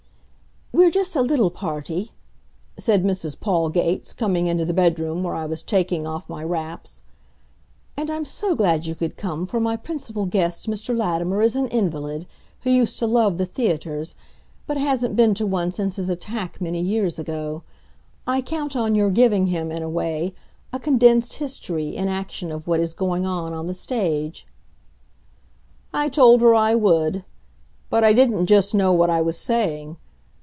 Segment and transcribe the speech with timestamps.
[0.73, 2.11] "We're just a little party,"
[2.77, 3.37] said Mrs.
[3.39, 7.03] Paul Gates, coming into the bedroom where I was taking of my wraps.
[7.97, 10.95] "And I'm so glad you could come, for my principal guest, Mr.
[10.95, 12.25] Latimer, is an invalid,
[12.61, 14.15] who used to love the theaters,
[14.65, 17.63] but hasn't been to one since his attack many years ago.
[18.25, 20.33] I count on your giving him, in a way,
[20.73, 24.47] a condensed history in action of what is going on on the stage."
[25.93, 27.23] I told her I would.
[27.89, 29.97] But I didn't just know what I was saying.